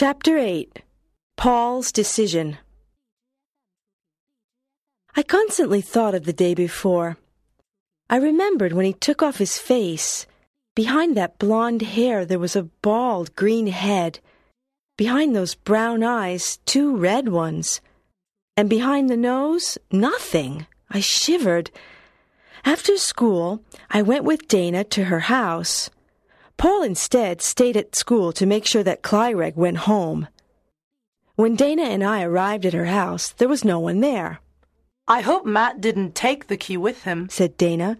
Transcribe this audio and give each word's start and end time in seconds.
Chapter 0.00 0.38
8 0.38 0.80
Paul's 1.36 1.92
Decision 1.92 2.56
I 5.14 5.22
constantly 5.22 5.82
thought 5.82 6.14
of 6.14 6.24
the 6.24 6.32
day 6.32 6.54
before. 6.54 7.18
I 8.08 8.16
remembered 8.16 8.72
when 8.72 8.86
he 8.86 8.94
took 8.94 9.22
off 9.22 9.36
his 9.36 9.58
face. 9.58 10.24
Behind 10.74 11.18
that 11.18 11.38
blond 11.38 11.82
hair, 11.82 12.24
there 12.24 12.38
was 12.38 12.56
a 12.56 12.70
bald 12.80 13.36
green 13.36 13.66
head. 13.66 14.20
Behind 14.96 15.36
those 15.36 15.54
brown 15.54 16.02
eyes, 16.02 16.60
two 16.64 16.96
red 16.96 17.28
ones. 17.28 17.82
And 18.56 18.70
behind 18.70 19.10
the 19.10 19.18
nose, 19.18 19.76
nothing. 19.92 20.66
I 20.88 21.00
shivered. 21.00 21.70
After 22.64 22.96
school, 22.96 23.62
I 23.90 24.00
went 24.00 24.24
with 24.24 24.48
Dana 24.48 24.82
to 24.82 25.04
her 25.04 25.20
house. 25.20 25.90
Paul 26.60 26.82
instead 26.82 27.40
stayed 27.40 27.74
at 27.78 27.96
school 27.96 28.34
to 28.34 28.44
make 28.44 28.66
sure 28.66 28.82
that 28.82 29.00
Clyreg 29.00 29.56
went 29.56 29.88
home. 29.88 30.28
When 31.34 31.56
Dana 31.56 31.84
and 31.84 32.04
I 32.04 32.22
arrived 32.22 32.66
at 32.66 32.74
her 32.74 32.84
house, 32.84 33.30
there 33.30 33.48
was 33.48 33.64
no 33.64 33.78
one 33.78 34.00
there. 34.00 34.40
I 35.08 35.22
hope 35.22 35.46
Matt 35.46 35.80
didn't 35.80 36.14
take 36.14 36.48
the 36.48 36.58
key 36.58 36.76
with 36.76 37.04
him. 37.04 37.30
said 37.30 37.56
Dana. 37.56 37.96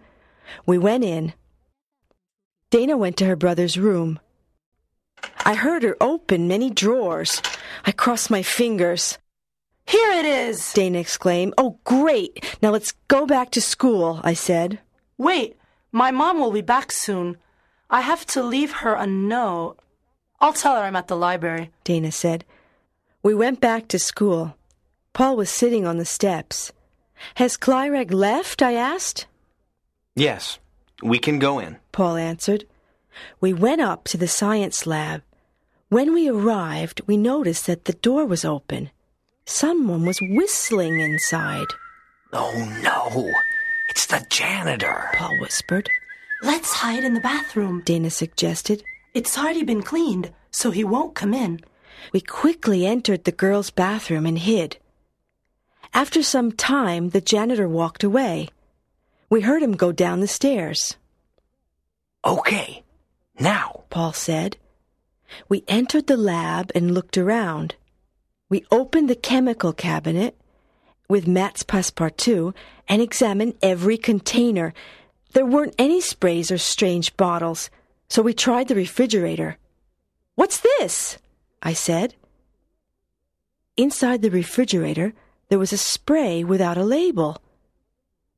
We 0.67 0.77
went 0.77 1.03
in. 1.03 1.33
Dana 2.69 2.97
went 2.97 3.17
to 3.17 3.25
her 3.25 3.35
brother's 3.35 3.79
room. 3.79 4.19
I 5.43 5.55
heard 5.55 5.81
her 5.81 5.97
open 5.99 6.47
many 6.47 6.69
drawers. 6.69 7.41
I 7.83 7.91
crossed 7.91 8.29
my 8.29 8.43
fingers. 8.43 9.17
Here 9.87 10.11
it 10.11 10.25
is! 10.25 10.71
Dana 10.71 10.99
exclaimed. 10.99 11.55
Oh, 11.57 11.79
great! 11.83 12.59
Now 12.61 12.69
let's 12.69 12.91
go 13.07 13.25
back 13.25 13.49
to 13.51 13.59
school, 13.59 14.21
I 14.23 14.35
said. 14.35 14.77
Wait, 15.17 15.57
my 15.91 16.11
mom 16.11 16.39
will 16.39 16.51
be 16.51 16.61
back 16.61 16.91
soon. 16.91 17.37
I 17.91 18.01
have 18.01 18.25
to 18.27 18.41
leave 18.41 18.71
her 18.71 18.93
a 18.95 19.05
note. 19.05 19.75
I'll 20.39 20.53
tell 20.53 20.75
her 20.75 20.81
I'm 20.81 20.95
at 20.95 21.09
the 21.09 21.17
library. 21.17 21.71
Dana 21.83 22.11
said. 22.11 22.45
We 23.21 23.35
went 23.35 23.59
back 23.59 23.89
to 23.89 23.99
school. 23.99 24.55
Paul 25.13 25.35
was 25.35 25.49
sitting 25.49 25.85
on 25.85 25.97
the 25.97 26.05
steps. 26.05 26.71
Has 27.35 27.57
Clyreg 27.57 28.13
left? 28.13 28.61
I 28.61 28.73
asked. 28.73 29.27
Yes, 30.15 30.57
we 31.03 31.19
can 31.19 31.37
go 31.37 31.59
in. 31.59 31.77
Paul 31.91 32.15
answered. 32.15 32.65
We 33.41 33.53
went 33.53 33.81
up 33.81 34.05
to 34.05 34.17
the 34.17 34.27
science 34.27 34.87
lab. 34.87 35.21
When 35.89 36.13
we 36.13 36.29
arrived, 36.29 37.01
we 37.05 37.17
noticed 37.17 37.67
that 37.67 37.83
the 37.83 37.93
door 37.93 38.25
was 38.25 38.45
open. 38.45 38.89
Someone 39.45 40.05
was 40.05 40.19
whistling 40.21 41.01
inside. 41.01 41.67
Oh 42.31 42.53
no, 42.81 43.29
it's 43.89 44.05
the 44.05 44.25
janitor. 44.29 45.09
Paul 45.13 45.37
whispered. 45.41 45.89
Let's 46.41 46.73
hide 46.73 47.03
in 47.03 47.13
the 47.13 47.19
bathroom. 47.19 47.81
Dana 47.85 48.09
suggested. 48.09 48.83
It's 49.13 49.37
already 49.37 49.63
been 49.63 49.83
cleaned, 49.83 50.31
so 50.51 50.71
he 50.71 50.83
won't 50.83 51.15
come 51.15 51.33
in. 51.33 51.59
We 52.13 52.21
quickly 52.21 52.85
entered 52.85 53.23
the 53.23 53.31
girls' 53.31 53.69
bathroom 53.69 54.25
and 54.25 54.39
hid. 54.39 54.77
After 55.93 56.23
some 56.23 56.51
time, 56.51 57.09
the 57.09 57.21
janitor 57.21 57.67
walked 57.67 58.03
away. 58.03 58.47
We 59.29 59.41
heard 59.41 59.61
him 59.61 59.73
go 59.73 59.91
down 59.91 60.19
the 60.19 60.27
stairs. 60.27 60.95
Okay, 62.25 62.83
now. 63.39 63.81
Paul 63.91 64.13
said. 64.13 64.57
We 65.47 65.63
entered 65.67 66.07
the 66.07 66.17
lab 66.17 66.71
and 66.73 66.93
looked 66.93 67.17
around. 67.17 67.75
We 68.49 68.65
opened 68.71 69.09
the 69.09 69.15
chemical 69.15 69.73
cabinet 69.73 70.35
with 71.07 71.27
Matt's 71.27 71.61
passepartout 71.61 72.55
and 72.87 73.01
examined 73.01 73.55
every 73.61 73.97
container. 73.97 74.73
There 75.33 75.45
weren't 75.45 75.75
any 75.77 76.01
sprays 76.01 76.51
or 76.51 76.57
strange 76.57 77.15
bottles, 77.15 77.69
so 78.09 78.21
we 78.21 78.33
tried 78.33 78.67
the 78.67 78.75
refrigerator. 78.75 79.57
What's 80.35 80.59
this? 80.59 81.17
I 81.61 81.73
said. 81.73 82.15
Inside 83.77 84.21
the 84.21 84.29
refrigerator, 84.29 85.13
there 85.49 85.59
was 85.59 85.71
a 85.71 85.77
spray 85.77 86.43
without 86.43 86.77
a 86.77 86.83
label. 86.83 87.41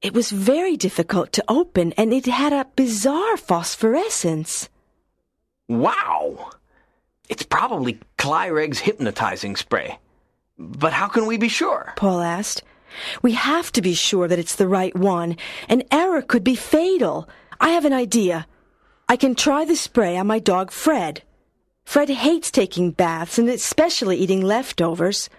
It 0.01 0.13
was 0.13 0.31
very 0.31 0.77
difficult 0.77 1.31
to 1.33 1.43
open, 1.47 1.93
and 1.93 2.13
it 2.13 2.25
had 2.25 2.53
a 2.53 2.67
bizarre 2.75 3.37
phosphorescence. 3.37 4.69
Wow! 5.67 6.51
It's 7.29 7.43
probably 7.43 7.99
Clyreg's 8.17 8.79
hypnotizing 8.79 9.55
spray. 9.55 9.97
But 10.59 10.93
how 10.93 11.07
can 11.07 11.25
we 11.25 11.37
be 11.37 11.47
sure? 11.47 11.93
Paul 11.95 12.21
asked. 12.21 12.63
We 13.21 13.33
have 13.33 13.71
to 13.73 13.81
be 13.81 13.93
sure 13.93 14.27
that 14.27 14.39
it's 14.39 14.55
the 14.55 14.67
right 14.67 14.95
one. 14.95 15.37
An 15.69 15.83
error 15.91 16.21
could 16.21 16.43
be 16.43 16.55
fatal. 16.55 17.27
I 17.59 17.69
have 17.69 17.85
an 17.85 17.93
idea. 17.93 18.47
I 19.07 19.15
can 19.15 19.35
try 19.35 19.65
the 19.65 19.75
spray 19.75 20.17
on 20.17 20.27
my 20.27 20.39
dog 20.39 20.71
Fred. 20.71 21.23
Fred 21.85 22.09
hates 22.09 22.49
taking 22.51 22.91
baths 22.91 23.37
and 23.37 23.49
especially 23.49 24.17
eating 24.17 24.41
leftovers. 24.41 25.29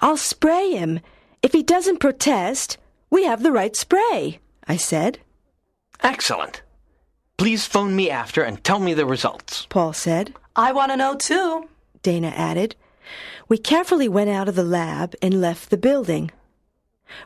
I'll 0.00 0.16
spray 0.16 0.70
him. 0.70 1.00
If 1.42 1.52
he 1.52 1.62
doesn't 1.62 1.98
protest, 1.98 2.78
we 3.10 3.24
have 3.24 3.42
the 3.42 3.52
right 3.52 3.74
spray, 3.74 4.38
I 4.66 4.76
said. 4.76 5.18
Excellent. 6.02 6.62
Please 7.36 7.66
phone 7.66 7.96
me 7.96 8.10
after 8.10 8.42
and 8.42 8.62
tell 8.62 8.78
me 8.78 8.94
the 8.94 9.06
results. 9.06 9.66
Paul 9.70 9.92
said. 9.92 10.34
I 10.54 10.72
want 10.72 10.92
to 10.92 10.96
know 10.96 11.14
too. 11.16 11.68
Dana 12.02 12.28
added. 12.28 12.76
We 13.48 13.58
carefully 13.58 14.08
went 14.08 14.30
out 14.30 14.48
of 14.48 14.54
the 14.54 14.64
lab 14.64 15.14
and 15.20 15.40
left 15.40 15.70
the 15.70 15.76
building. 15.76 16.30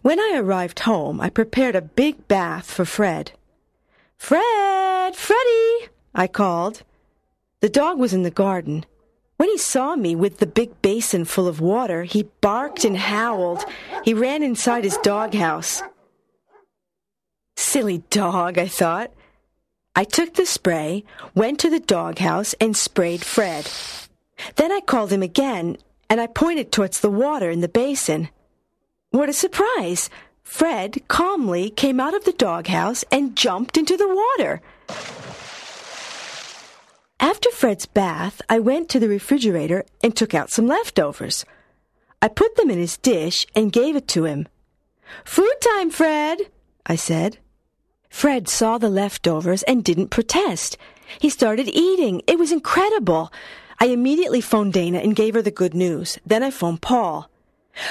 When 0.02 0.20
I 0.20 0.36
arrived 0.36 0.80
home, 0.80 1.20
I 1.20 1.30
prepared 1.30 1.74
a 1.74 1.82
big 1.82 2.28
bath 2.28 2.70
for 2.70 2.84
Fred. 2.84 3.32
Fred! 4.16 5.16
Freddie! 5.16 5.88
I 6.14 6.26
called. 6.26 6.82
The 7.60 7.68
dog 7.68 7.98
was 7.98 8.14
in 8.14 8.22
the 8.22 8.30
garden. 8.30 8.86
When 9.36 9.48
he 9.48 9.58
saw 9.58 9.96
me 9.96 10.14
with 10.14 10.38
the 10.38 10.46
big 10.46 10.80
basin 10.80 11.24
full 11.24 11.48
of 11.48 11.60
water, 11.60 12.04
he 12.04 12.28
barked 12.40 12.84
and 12.84 12.96
howled. 12.96 13.64
He 14.04 14.14
ran 14.14 14.42
inside 14.42 14.84
his 14.84 14.96
doghouse. 14.98 15.82
Silly 17.56 17.98
dog, 18.10 18.58
I 18.58 18.68
thought. 18.68 19.12
I 19.96 20.04
took 20.04 20.34
the 20.34 20.46
spray, 20.46 21.04
went 21.34 21.58
to 21.60 21.70
the 21.70 21.80
doghouse, 21.80 22.54
and 22.60 22.76
sprayed 22.76 23.24
Fred. 23.24 23.68
Then 24.56 24.72
I 24.72 24.80
called 24.80 25.12
him 25.12 25.22
again, 25.22 25.76
and 26.08 26.20
I 26.20 26.26
pointed 26.26 26.70
towards 26.70 27.00
the 27.00 27.10
water 27.10 27.50
in 27.50 27.60
the 27.60 27.68
basin. 27.68 28.28
What 29.14 29.28
a 29.28 29.32
surprise! 29.32 30.10
Fred 30.42 31.06
calmly 31.06 31.70
came 31.70 32.00
out 32.00 32.14
of 32.14 32.24
the 32.24 32.32
doghouse 32.32 33.04
and 33.12 33.36
jumped 33.36 33.76
into 33.76 33.96
the 33.96 34.08
water. 34.08 34.60
After 37.20 37.48
Fred's 37.52 37.86
bath, 37.86 38.42
I 38.48 38.58
went 38.58 38.88
to 38.88 38.98
the 38.98 39.08
refrigerator 39.08 39.84
and 40.02 40.16
took 40.16 40.34
out 40.34 40.50
some 40.50 40.66
leftovers. 40.66 41.44
I 42.20 42.26
put 42.26 42.56
them 42.56 42.70
in 42.70 42.78
his 42.78 42.96
dish 42.96 43.46
and 43.54 43.70
gave 43.70 43.94
it 43.94 44.08
to 44.08 44.24
him. 44.24 44.48
Food 45.24 45.54
time, 45.60 45.90
Fred, 45.90 46.50
I 46.84 46.96
said. 46.96 47.38
Fred 48.10 48.48
saw 48.48 48.78
the 48.78 48.90
leftovers 48.90 49.62
and 49.62 49.84
didn't 49.84 50.08
protest. 50.08 50.76
He 51.20 51.30
started 51.30 51.68
eating. 51.68 52.20
It 52.26 52.36
was 52.36 52.50
incredible. 52.50 53.32
I 53.78 53.86
immediately 53.86 54.40
phoned 54.40 54.72
Dana 54.72 54.98
and 54.98 55.14
gave 55.14 55.34
her 55.34 55.42
the 55.42 55.52
good 55.52 55.72
news. 55.72 56.18
Then 56.26 56.42
I 56.42 56.50
phoned 56.50 56.82
Paul. 56.82 57.30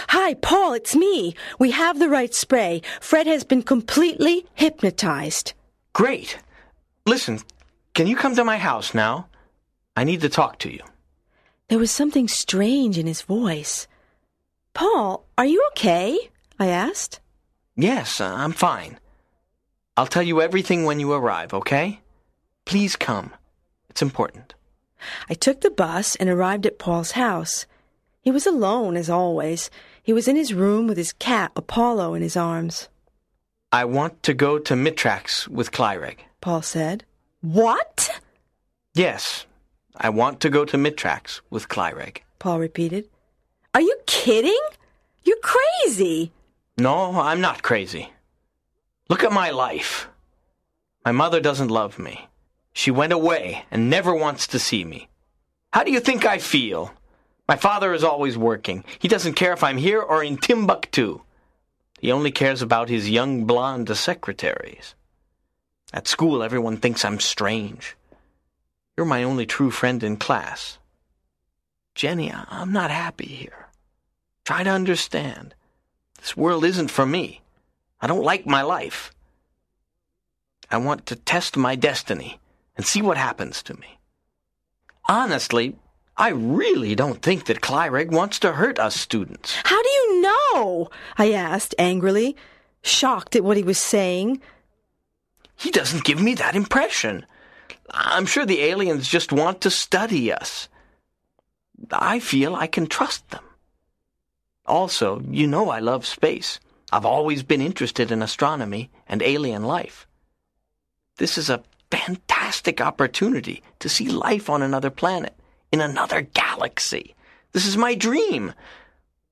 Hi, 0.09 0.33
Paul, 0.35 0.73
it's 0.73 0.95
me. 0.95 1.35
We 1.59 1.71
have 1.71 1.99
the 1.99 2.09
right 2.09 2.33
spray. 2.33 2.81
Fred 3.01 3.27
has 3.27 3.44
been 3.44 3.61
completely 3.61 4.45
hypnotized. 4.53 5.53
Great. 5.94 6.38
Listen, 7.05 7.39
can 7.94 8.07
you 8.07 8.16
come 8.16 8.35
to 8.35 8.44
my 8.44 8.57
house 8.57 8.94
now? 8.94 9.27
I 9.95 10.03
need 10.03 10.21
to 10.21 10.29
talk 10.29 10.59
to 10.59 10.71
you. 10.71 10.79
There 11.67 11.79
was 11.79 11.91
something 11.91 12.27
strange 12.27 12.97
in 12.97 13.07
his 13.07 13.21
voice. 13.21 13.88
Paul, 14.73 15.25
are 15.38 15.45
you 15.45 15.63
okay? 15.71 16.17
I 16.59 16.67
asked. 16.67 17.19
Yes, 17.75 18.21
uh, 18.21 18.25
I'm 18.25 18.51
fine. 18.53 19.00
I'll 19.97 20.07
tell 20.07 20.23
you 20.23 20.41
everything 20.41 20.85
when 20.85 21.00
you 21.00 21.11
arrive, 21.13 21.53
okay? 21.53 22.00
Please 22.65 22.95
come. 22.95 23.31
It's 23.89 24.01
important. 24.01 24.55
I 25.29 25.33
took 25.33 25.61
the 25.61 25.69
bus 25.69 26.15
and 26.15 26.29
arrived 26.29 26.65
at 26.65 26.79
Paul's 26.79 27.11
house. 27.11 27.65
He 28.24 28.31
was 28.31 28.48
alone, 28.48 28.96
as 28.96 29.10
always. 29.10 29.70
He 30.02 30.14
was 30.14 30.30
in 30.30 30.38
his 30.38 30.54
room 30.54 30.88
with 30.88 30.98
his 30.98 31.12
cat, 31.12 31.52
Apollo, 31.58 32.14
in 32.14 32.22
his 32.22 32.38
arms. 32.38 32.88
I 33.72 33.84
want 33.84 34.24
to 34.24 34.34
go 34.34 34.58
to 34.60 34.75
Mitrax 34.75 35.48
with 35.50 35.72
Clyreg. 35.72 36.20
Paul 36.40 36.62
said. 36.62 37.04
What? 37.42 38.22
Yes, 38.94 39.46
I 39.98 40.10
want 40.10 40.40
to 40.40 40.50
go 40.50 40.64
to 40.64 40.78
Mitrax 40.78 41.42
with 41.50 41.68
Clyreg. 41.68 42.20
Paul 42.40 42.60
repeated. 42.60 43.10
Are 43.74 43.81
you 43.81 43.98
kidding? 44.06 44.60
You're 45.24 45.44
crazy. 45.44 46.31
No, 46.78 47.20
I'm 47.20 47.42
not 47.42 47.62
crazy. 47.62 48.14
Look 49.10 49.25
at 49.25 49.34
my 49.34 49.50
life. 49.50 50.08
My 51.04 51.12
mother 51.12 51.42
doesn't 51.42 51.68
love 51.68 52.00
me. 52.00 52.30
She 52.72 52.90
went 52.90 53.12
away 53.12 53.66
and 53.70 53.90
never 53.90 54.16
wants 54.16 54.48
to 54.48 54.60
see 54.60 54.86
me. 54.86 55.10
How 55.74 55.84
do 55.84 55.92
you 55.92 56.00
think 56.00 56.25
I 56.25 56.38
feel? 56.38 56.94
My 57.48 57.56
father 57.56 57.94
is 57.94 58.04
always 58.04 58.38
working. 58.38 58.86
He 59.00 59.07
doesn't 59.07 59.34
care 59.34 59.54
if 59.54 59.63
I'm 59.63 59.78
here 59.78 60.01
or 60.01 60.24
in 60.24 60.38
Timbuktu. 60.38 61.22
He 62.00 62.12
only 62.12 62.31
cares 62.31 62.62
about 62.62 62.90
his 62.90 63.10
young 63.10 63.45
blonde 63.45 63.95
secretaries. 63.95 64.95
At 65.94 66.07
school, 66.07 66.42
everyone 66.42 66.78
thinks 66.78 67.06
I'm 67.06 67.19
strange. 67.19 67.95
You're 68.95 69.06
my 69.06 69.24
only 69.24 69.45
true 69.45 69.72
friend 69.72 70.04
in 70.04 70.18
class. 70.18 70.80
Jenny, 71.95 72.31
I'm 72.34 72.72
not 72.72 72.92
happy 72.92 73.28
here. 73.28 73.68
Try 74.46 74.63
to 74.63 74.69
understand. 74.69 75.54
This 76.19 76.36
world 76.36 76.66
isn't 76.66 76.92
for 76.92 77.06
me. 77.06 77.42
I 78.01 78.07
don't 78.07 78.24
like 78.24 78.46
my 78.46 78.62
life. 78.62 79.12
I 80.72 80.78
want 80.78 81.06
to 81.07 81.16
test 81.16 81.56
my 81.56 81.75
destiny 81.75 82.39
and 82.75 82.86
see 82.86 83.01
what 83.01 83.18
happens 83.18 83.62
to 83.63 83.74
me. 83.75 84.00
Honestly, 85.07 85.75
I 86.15 86.30
really 86.30 86.95
don't 86.95 87.21
think 87.21 87.45
that 87.45 87.62
Clyreg 87.62 88.12
wants 88.12 88.39
to 88.39 88.54
hurt 88.54 88.80
us 88.80 88.95
students. 88.95 89.56
How 89.63 89.81
do 89.81 89.89
you 89.89 90.21
know? 90.21 90.89
I 91.18 91.31
asked 91.33 91.74
angrily, 91.80 92.36
shocked 92.83 93.36
at 93.36 93.44
what 93.44 93.57
he 93.57 93.63
was 93.63 93.80
saying. 93.80 94.42
He 95.56 95.71
doesn't 95.71 96.04
give 96.04 96.21
me 96.21 96.36
that 96.36 96.56
impression. 96.56 97.25
I'm 97.89 98.25
sure 98.25 98.45
the 98.45 98.62
aliens 98.62 99.07
just 99.07 99.31
want 99.31 99.62
to 99.62 99.69
study 99.69 100.31
us. 100.31 100.69
I 101.92 102.19
feel 102.19 102.56
I 102.56 102.68
can 102.68 102.88
trust 102.88 103.30
them. 103.30 103.44
Also, 104.65 105.21
you 105.30 105.48
know 105.48 105.69
I 105.69 105.80
love 105.80 106.06
space. 106.06 106.60
I've 106.92 107.06
always 107.06 107.44
been 107.44 107.62
interested 107.62 108.12
in 108.12 108.21
astronomy 108.21 108.92
and 109.07 109.21
alien 109.21 109.63
life. 109.63 110.07
This 111.18 111.38
is 111.38 111.50
a 111.50 111.63
fantastic 111.92 112.81
opportunity 112.81 113.63
to 113.80 113.89
see 113.89 114.10
life 114.10 114.50
on 114.50 114.62
another 114.62 114.89
planet, 114.89 115.33
in 115.74 115.81
another 115.81 116.22
galaxy. 116.22 117.16
This 117.52 117.66
is 117.66 117.75
my 117.75 117.96
dream. 117.96 118.54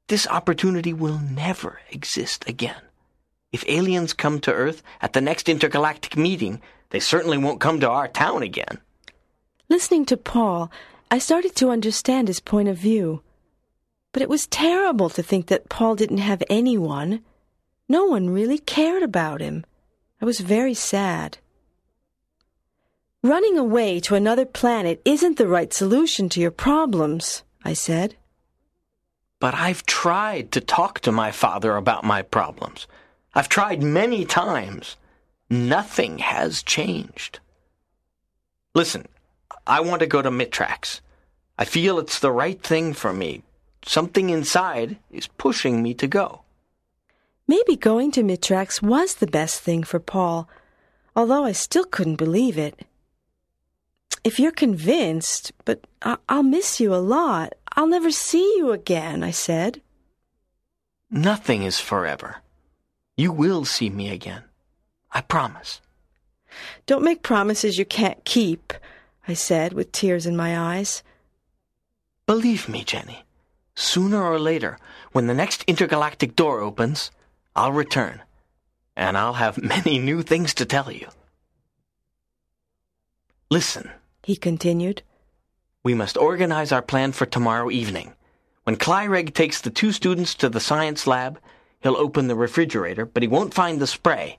This 0.08 0.28
opportunity 0.28 0.92
will 0.92 1.20
never 1.20 1.80
exist 1.92 2.44
again. 2.50 2.82
If 3.52 3.64
aliens 3.68 4.14
come 4.14 4.40
to 4.42 4.52
Earth 4.52 4.82
at 5.04 5.14
the 5.14 5.22
next 5.22 5.48
intergalactic 5.48 6.18
meeting, 6.18 6.60
they 6.90 7.00
certainly 7.00 7.38
won't 7.38 7.62
come 7.62 7.80
to 7.80 7.90
our 7.90 8.08
town 8.08 8.42
again. 8.42 8.80
Listening 9.70 10.04
to 10.06 10.18
Paul, 10.18 10.72
I 11.12 11.20
started 11.20 11.56
to 11.58 11.70
understand 11.70 12.28
his 12.28 12.40
point 12.40 12.70
of 12.70 12.76
view. 12.76 13.22
But 14.12 14.24
it 14.24 14.30
was 14.30 14.48
terrible 14.48 15.10
to 15.12 15.22
think 15.22 15.46
that 15.48 15.70
Paul 15.70 15.96
didn't 15.96 16.18
have 16.18 16.42
anyone. 16.50 17.22
No 17.88 18.06
one 18.06 18.32
really 18.32 18.58
cared 18.58 19.04
about 19.04 19.42
him. 19.42 19.64
I 20.20 20.26
was 20.26 20.40
very 20.40 20.74
sad. 20.74 21.38
Running 23.24 23.56
away 23.56 24.00
to 24.00 24.16
another 24.16 24.46
planet 24.46 25.00
isn't 25.06 25.38
the 25.38 25.48
right 25.48 25.72
solution 25.72 26.28
to 26.30 26.40
your 26.40 26.50
problems, 26.50 27.44
I 27.64 27.74
said. 27.74 28.16
But 29.40 29.54
I've 29.54 29.86
tried 29.86 30.52
to 30.54 30.62
talk 30.62 31.02
to 31.02 31.12
my 31.12 31.30
father 31.30 31.76
about 31.76 32.04
my 32.04 32.24
problems. 32.24 32.88
I've 33.36 33.48
tried 33.48 33.84
many 33.84 34.26
times. 34.26 34.98
Nothing 35.52 36.18
has 36.18 36.64
changed. 36.64 37.40
Listen, 38.74 39.06
I 39.68 39.82
want 39.82 40.00
to 40.00 40.08
go 40.08 40.24
to 40.24 40.32
Mitrax. 40.32 41.02
I 41.60 41.66
feel 41.66 42.00
it's 42.00 42.18
the 42.18 42.32
right 42.32 42.60
thing 42.60 42.94
for 42.94 43.14
me. 43.14 43.44
Something 43.86 44.32
inside 44.32 44.98
is 45.12 45.28
pushing 45.28 45.84
me 45.84 45.94
to 45.96 46.08
go. 46.08 46.42
Maybe 47.48 47.76
going 47.76 48.12
to 48.14 48.24
Mitrax 48.24 48.82
was 48.82 49.16
the 49.16 49.28
best 49.28 49.62
thing 49.62 49.84
for 49.84 50.00
Paul, 50.00 50.50
although 51.16 51.46
I 51.46 51.52
still 51.52 51.86
couldn't 51.86 52.16
believe 52.16 52.58
it. 52.58 52.84
If 54.24 54.40
you're 54.40 54.52
convinced, 54.52 55.52
but 55.66 55.86
I- 56.02 56.18
will 56.30 56.44
miss 56.44 56.80
you 56.80 56.94
a 56.94 56.98
lot. 56.98 57.54
I'll 57.76 57.88
never 57.88 58.12
see 58.12 58.58
you 58.58 58.72
again, 58.72 59.24
I 59.24 59.32
said. 59.32 59.82
Nothing 61.10 61.64
is 61.64 61.80
forever. 61.80 62.38
You 63.18 63.32
will 63.32 63.66
see 63.66 63.90
me 63.90 64.10
again. 64.10 64.44
I 65.12 65.22
promise. 65.22 65.82
Don't 66.86 67.04
make 67.04 67.24
promises 67.24 67.78
you 67.78 67.86
can't 67.86 68.24
keep, 68.24 68.74
I 69.28 69.34
said 69.34 69.74
with 69.74 69.92
tears 69.92 70.26
in 70.26 70.36
my 70.36 70.58
eyes. 70.58 71.04
Believe 72.26 72.70
me, 72.70 72.84
Jenny. 72.84 73.24
Sooner 73.76 74.22
or 74.22 74.40
later, 74.40 74.78
when 75.12 75.28
the 75.28 75.34
next 75.34 75.64
intergalactic 75.66 76.36
door 76.36 76.60
opens, 76.60 77.12
I'll 77.56 77.72
return. 77.72 78.22
And 78.96 79.18
I'll 79.18 79.34
have 79.34 79.62
many 79.76 79.98
new 79.98 80.22
things 80.22 80.54
to 80.56 80.66
tell 80.66 80.92
you. 80.92 81.08
Listen, 83.50 83.92
he 84.24 84.36
continued. 84.36 85.02
We 85.84 85.94
must 85.94 86.18
organize 86.18 86.72
our 86.72 86.82
plan 86.82 87.12
for 87.12 87.26
tomorrow 87.26 87.72
evening. 87.72 88.14
When 88.64 88.76
Clyreg 88.76 89.34
takes 89.34 89.60
the 89.62 89.72
two 89.72 89.92
students 89.92 90.36
to 90.36 90.50
the 90.50 90.60
science 90.60 91.08
lab, 91.08 91.40
he'll 91.82 91.98
open 91.98 92.28
the 92.28 92.36
refrigerator, 92.36 93.06
but 93.06 93.24
he 93.24 93.28
won't 93.28 93.54
find 93.54 93.80
the 93.80 93.88
spray. 93.88 94.38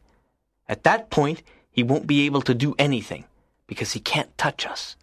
At 0.69 0.85
that 0.85 1.11
point, 1.11 1.43
he 1.71 1.83
won't 1.83 2.07
be 2.07 2.27
able 2.27 2.43
to 2.43 2.55
do 2.55 2.75
anything 2.79 3.25
because 3.67 3.93
he 3.93 4.01
can't 4.01 4.37
touch 4.39 4.67
us. 4.67 4.97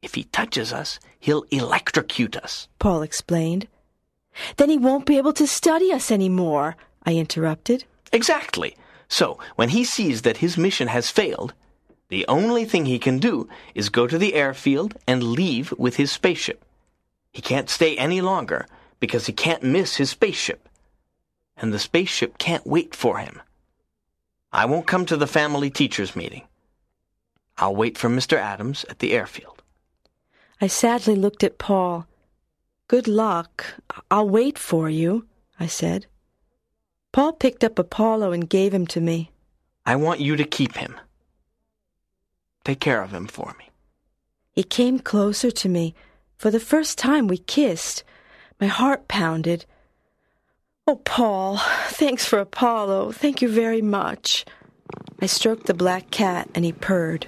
If 0.00 0.14
he 0.14 0.24
touches 0.24 0.72
us, 0.72 0.98
he'll 1.18 1.44
electrocute 1.50 2.36
us. 2.36 2.68
Paul 2.78 3.02
explained. 3.02 3.68
Then 4.56 4.70
he 4.70 4.78
won't 4.78 5.06
be 5.06 5.18
able 5.18 5.32
to 5.34 5.46
study 5.46 5.92
us 5.92 6.10
anymore, 6.10 6.76
I 7.04 7.14
interrupted. 7.14 7.84
Exactly. 8.12 8.76
So, 9.08 9.38
when 9.56 9.70
he 9.70 9.84
sees 9.84 10.22
that 10.22 10.38
his 10.38 10.56
mission 10.56 10.88
has 10.88 11.10
failed, 11.10 11.54
the 12.14 12.24
only 12.28 12.64
thing 12.64 12.86
he 12.86 13.00
can 13.00 13.18
do 13.18 13.48
is 13.74 13.88
go 13.88 14.06
to 14.06 14.16
the 14.16 14.34
airfield 14.34 14.94
and 15.04 15.20
leave 15.20 15.72
with 15.72 15.96
his 15.96 16.12
spaceship. 16.12 16.64
He 17.32 17.42
can't 17.42 17.68
stay 17.68 17.96
any 17.96 18.20
longer 18.20 18.68
because 19.00 19.26
he 19.26 19.32
can't 19.32 19.64
miss 19.64 19.96
his 19.96 20.10
spaceship. 20.10 20.68
And 21.56 21.72
the 21.72 21.80
spaceship 21.80 22.38
can't 22.38 22.64
wait 22.64 22.94
for 22.94 23.18
him. 23.18 23.42
I 24.52 24.64
won't 24.66 24.86
come 24.86 25.06
to 25.06 25.16
the 25.16 25.26
family 25.26 25.70
teachers 25.70 26.14
meeting. 26.14 26.42
I'll 27.58 27.74
wait 27.74 27.98
for 27.98 28.08
Mr. 28.08 28.36
Adams 28.36 28.84
at 28.88 29.00
the 29.00 29.12
airfield. 29.12 29.64
I 30.60 30.68
sadly 30.68 31.16
looked 31.16 31.42
at 31.42 31.58
Paul. 31.58 32.06
Good 32.86 33.08
luck. 33.08 33.74
I'll 34.08 34.28
wait 34.28 34.56
for 34.56 34.88
you, 34.88 35.26
I 35.58 35.66
said. 35.66 36.06
Paul 37.10 37.32
picked 37.32 37.64
up 37.64 37.76
Apollo 37.76 38.30
and 38.30 38.48
gave 38.48 38.72
him 38.72 38.86
to 38.86 39.00
me. 39.00 39.32
I 39.84 39.96
want 39.96 40.20
you 40.20 40.36
to 40.36 40.44
keep 40.44 40.76
him. 40.76 40.94
Take 42.64 42.80
care 42.80 43.02
of 43.02 43.12
him 43.12 43.26
for 43.26 43.54
me. 43.58 43.70
He 44.52 44.62
came 44.62 44.98
closer 44.98 45.50
to 45.50 45.68
me. 45.68 45.94
For 46.38 46.50
the 46.50 46.60
first 46.60 46.98
time, 46.98 47.28
we 47.28 47.38
kissed. 47.38 48.04
My 48.60 48.66
heart 48.66 49.08
pounded. 49.08 49.66
Oh, 50.86 50.96
Paul, 50.96 51.58
thanks 51.88 52.24
for 52.24 52.38
Apollo. 52.38 53.12
Thank 53.12 53.42
you 53.42 53.48
very 53.48 53.82
much. 53.82 54.44
I 55.20 55.26
stroked 55.26 55.66
the 55.66 55.74
black 55.74 56.10
cat 56.10 56.48
and 56.54 56.64
he 56.64 56.72
purred. 56.72 57.26